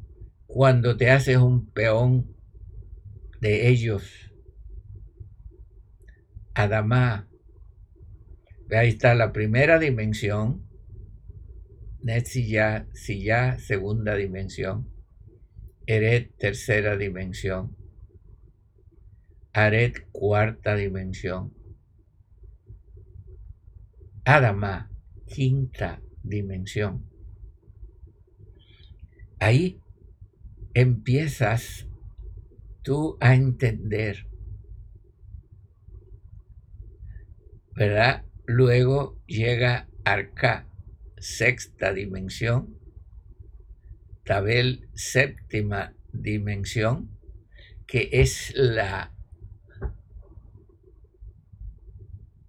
[0.54, 2.38] cuando te haces un peón
[3.42, 4.32] de ellos.
[6.54, 7.28] Adamá.
[8.70, 10.70] Ahí está la primera dimensión.
[12.04, 14.94] Netzilla, ya segunda dimensión.
[15.88, 17.76] Eret, tercera dimensión.
[19.54, 21.52] Aret, cuarta dimensión.
[24.24, 24.92] Adama,
[25.26, 27.10] quinta dimensión.
[29.40, 29.83] Ahí
[30.74, 31.88] empiezas
[32.82, 34.28] tú a entender,
[37.76, 38.26] ¿verdad?
[38.46, 40.68] Luego llega Arca,
[41.18, 42.78] sexta dimensión,
[44.26, 47.10] Tabel, séptima dimensión,
[47.88, 49.14] que es la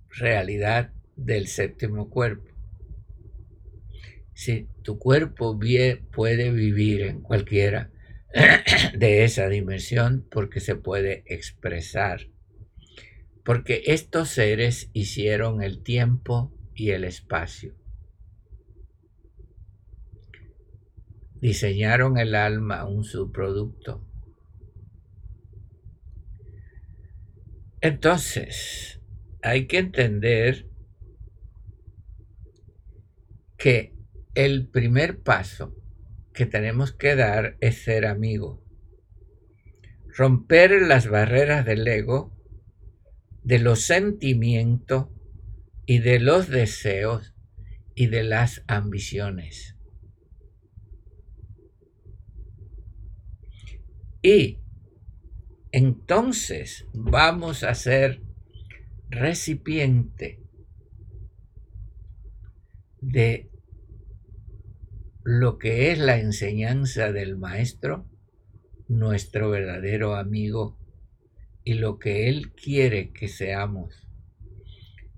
[0.09, 2.51] realidad del séptimo cuerpo.
[4.35, 5.59] Si tu cuerpo
[6.12, 7.91] puede vivir en cualquiera
[8.99, 12.28] de esa dimensión porque se puede expresar.
[13.45, 17.74] Porque estos seres hicieron el tiempo y el espacio.
[21.35, 24.03] Diseñaron el alma, un subproducto.
[27.82, 29.01] Entonces,
[29.43, 30.66] hay que entender
[33.59, 33.95] que
[34.35, 35.76] el primer paso
[36.35, 38.62] que tenemos que dar es ser amigo.
[40.09, 42.37] Romper las barreras del ego,
[43.43, 45.09] de los sentimientos
[45.87, 47.35] y de los deseos
[47.95, 49.76] y de las ambiciones.
[54.22, 54.59] Y
[55.70, 58.22] entonces vamos a ser
[59.11, 60.41] recipiente
[63.01, 63.51] de
[65.25, 68.07] lo que es la enseñanza del Maestro,
[68.89, 70.79] nuestro verdadero amigo,
[71.64, 74.07] y lo que Él quiere que seamos,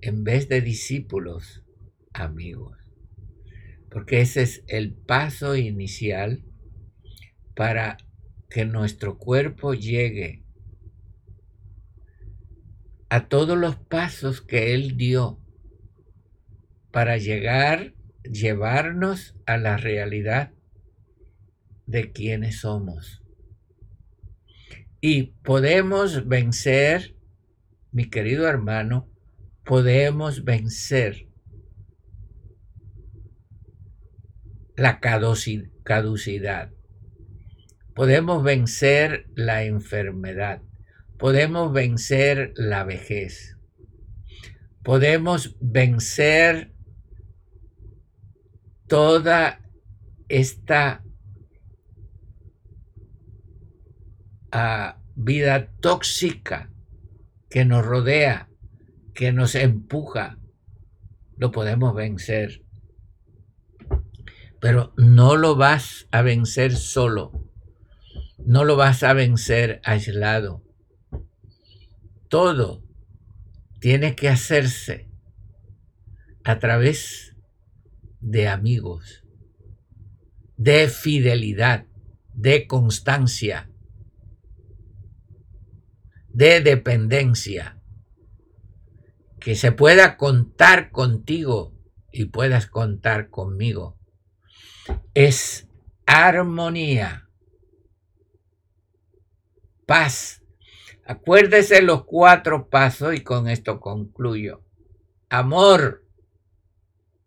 [0.00, 1.64] en vez de discípulos,
[2.12, 2.78] amigos.
[3.90, 6.44] Porque ese es el paso inicial
[7.56, 7.96] para
[8.48, 10.44] que nuestro cuerpo llegue
[13.08, 15.40] a todos los pasos que Él dio
[16.92, 17.95] para llegar
[18.32, 20.52] llevarnos a la realidad
[21.86, 23.22] de quienes somos.
[25.00, 27.16] Y podemos vencer,
[27.92, 29.08] mi querido hermano,
[29.64, 31.28] podemos vencer
[34.76, 36.72] la caducidad.
[37.94, 40.62] Podemos vencer la enfermedad.
[41.18, 43.56] Podemos vencer la vejez.
[44.82, 46.75] Podemos vencer
[48.86, 49.60] toda
[50.28, 51.04] esta
[54.52, 56.70] ah, vida tóxica
[57.48, 58.48] que nos rodea,
[59.14, 60.38] que nos empuja,
[61.36, 62.62] lo podemos vencer.
[64.60, 67.32] Pero no lo vas a vencer solo,
[68.38, 70.62] no lo vas a vencer aislado.
[72.28, 72.82] Todo
[73.80, 75.08] tiene que hacerse
[76.44, 77.35] a través
[78.26, 79.22] de amigos,
[80.56, 81.86] de fidelidad,
[82.32, 83.70] de constancia,
[86.28, 87.80] de dependencia.
[89.38, 91.72] Que se pueda contar contigo
[92.10, 93.96] y puedas contar conmigo.
[95.14, 95.68] Es
[96.04, 97.28] armonía,
[99.86, 100.42] paz.
[101.04, 104.64] Acuérdese los cuatro pasos y con esto concluyo.
[105.28, 106.04] Amor,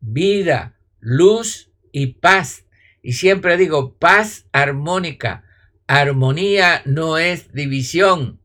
[0.01, 2.65] vida, luz y paz.
[3.01, 5.43] Y siempre digo paz armónica.
[5.87, 8.39] Armonía no es división.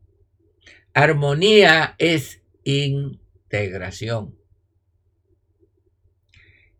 [0.93, 4.35] Armonía es integración.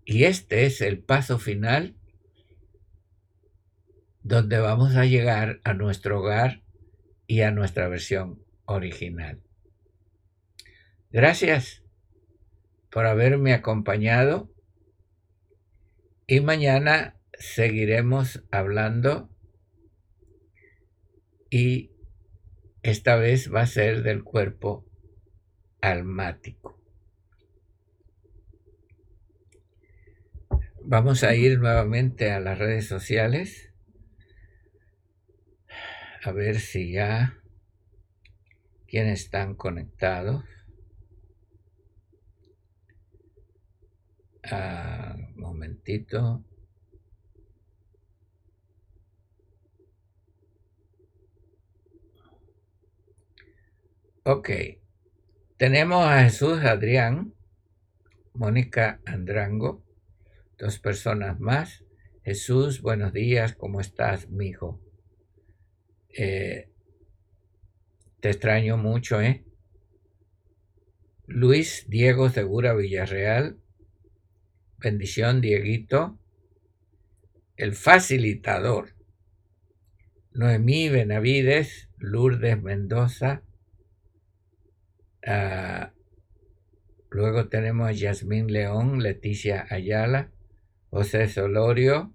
[0.06, 1.96] Y este es el paso final
[4.22, 6.64] donde vamos a llegar a nuestro hogar
[7.28, 9.40] y a nuestra versión original.
[11.12, 11.84] Gracias
[12.90, 14.50] por haberme acompañado
[16.28, 19.30] y mañana seguiremos hablando
[21.50, 21.92] y
[22.82, 24.86] esta vez va a ser del cuerpo
[25.82, 26.82] almático.
[30.84, 33.72] Vamos a ir nuevamente a las redes sociales
[36.24, 37.40] a ver si ya
[38.88, 40.44] quienes están conectados.
[44.52, 46.44] Ah, momentito.
[54.24, 54.50] Ok.
[55.58, 57.34] Tenemos a Jesús Adrián,
[58.34, 59.84] Mónica Andrango,
[60.58, 61.84] dos personas más.
[62.24, 64.80] Jesús, buenos días, ¿cómo estás, mi hijo?
[66.10, 66.70] Eh,
[68.20, 69.44] te extraño mucho, ¿eh?
[71.26, 73.60] Luis Diego Segura Villarreal,
[74.86, 76.20] bendición Dieguito,
[77.58, 78.94] el facilitador,
[80.32, 83.42] Noemí Benavides, Lourdes Mendoza,
[85.26, 85.92] ah,
[87.10, 90.32] luego tenemos a Yasmín León, Leticia Ayala,
[90.92, 92.14] José Solorio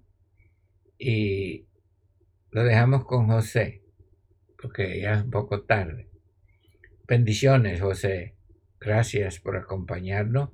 [0.97, 1.67] y
[2.51, 3.83] lo dejamos con José
[4.61, 6.07] porque ya es un poco tarde.
[7.05, 8.37] Bendiciones, José.
[8.79, 10.51] Gracias por acompañarnos.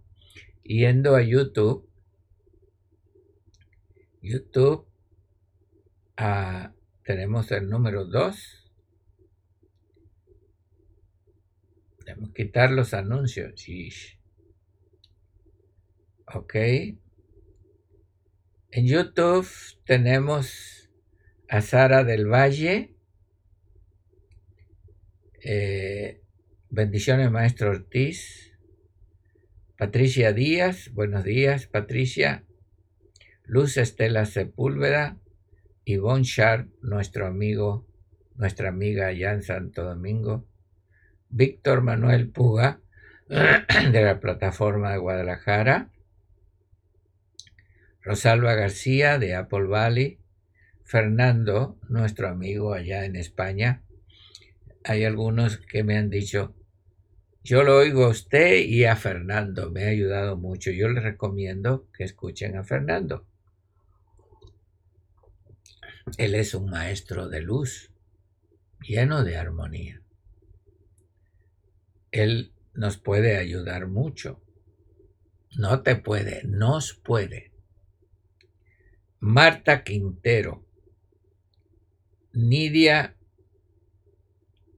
[0.64, 1.88] Yendo a YouTube,
[4.28, 4.88] YouTube,
[6.18, 6.74] ah,
[7.04, 8.72] tenemos el número 2.
[12.06, 13.66] Debemos quitar los anuncios.
[16.34, 16.56] Ok.
[18.72, 19.48] En YouTube
[19.86, 20.90] tenemos
[21.50, 22.96] a Sara del Valle.
[25.44, 26.22] Eh,
[26.70, 28.48] bendiciones, maestro Ortiz.
[29.78, 32.47] Patricia Díaz, buenos días, Patricia.
[33.48, 35.18] Luz Estela Sepúlveda.
[35.86, 37.88] Yvonne Sharp, nuestro amigo,
[38.36, 40.46] nuestra amiga allá en Santo Domingo.
[41.30, 42.82] Víctor Manuel Puga,
[43.28, 45.90] de la plataforma de Guadalajara.
[48.02, 50.20] Rosalba García, de Apple Valley.
[50.84, 53.84] Fernando, nuestro amigo allá en España
[54.88, 56.56] hay algunos que me han dicho,
[57.44, 60.72] yo lo oigo a usted y a Fernando, me ha ayudado mucho.
[60.72, 63.26] Yo les recomiendo que escuchen a Fernando.
[66.18, 67.92] Él es un maestro de luz,
[68.82, 70.02] lleno de armonía.
[72.12, 74.42] Él nos puede ayudar mucho.
[75.58, 77.52] No te puede, nos puede.
[79.20, 80.66] Marta Quintero,
[82.34, 83.18] Nidia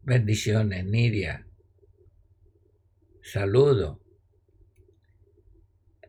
[0.10, 1.46] Bendiciones, Nidia.
[3.22, 4.02] Saludo.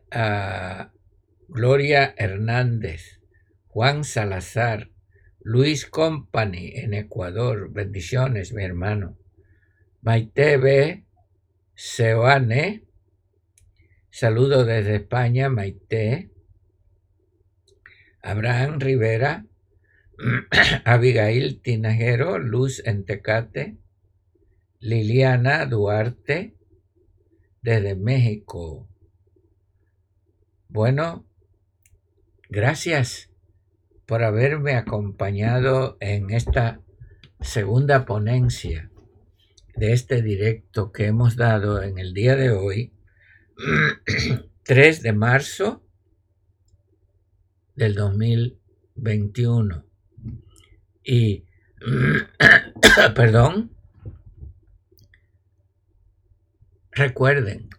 [0.09, 0.91] A
[1.47, 3.21] Gloria Hernández,
[3.67, 4.90] Juan Salazar,
[5.43, 7.71] Luis Company en Ecuador.
[7.71, 9.17] Bendiciones, mi hermano.
[10.01, 11.05] Maite B.
[11.73, 12.83] Seoane.
[14.11, 16.29] Saludo desde España, Maite.
[18.21, 19.45] Abraham Rivera.
[20.85, 23.77] Abigail Tinajero, Luz Entecate.
[24.79, 26.55] Liliana Duarte
[27.61, 28.87] desde México.
[30.67, 31.25] Bueno,
[32.49, 33.30] gracias
[34.11, 36.81] por haberme acompañado en esta
[37.39, 38.91] segunda ponencia
[39.73, 42.93] de este directo que hemos dado en el día de hoy,
[44.63, 45.87] 3 de marzo
[47.73, 49.85] del 2021.
[51.05, 51.45] Y,
[53.15, 53.71] perdón,
[56.91, 57.69] recuerden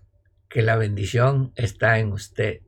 [0.48, 2.62] que la bendición está en usted.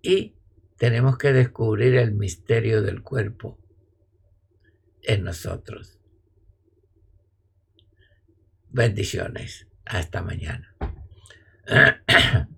[0.00, 0.36] Y
[0.78, 3.58] tenemos que descubrir el misterio del cuerpo
[5.02, 5.98] en nosotros.
[8.70, 9.68] Bendiciones.
[9.84, 10.74] Hasta mañana.